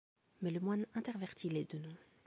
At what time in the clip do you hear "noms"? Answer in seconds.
1.77-1.93